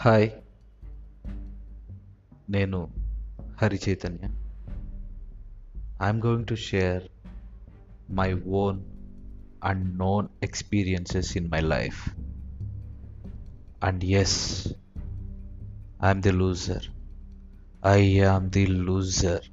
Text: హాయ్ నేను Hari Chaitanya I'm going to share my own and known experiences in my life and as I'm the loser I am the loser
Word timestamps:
హాయ్ 0.00 0.28
నేను 2.50 2.78
Hari 3.62 3.78
Chaitanya 3.84 4.26
I'm 6.02 6.20
going 6.26 6.46
to 6.46 6.54
share 6.54 7.02
my 8.10 8.28
own 8.60 8.78
and 9.64 9.98
known 9.98 10.28
experiences 10.42 11.36
in 11.36 11.48
my 11.48 11.60
life 11.74 12.00
and 13.82 14.04
as 14.04 14.38
I'm 16.04 16.22
the 16.22 16.30
loser 16.30 16.86
I 17.86 18.00
am 18.20 18.50
the 18.50 18.66
loser 18.66 19.46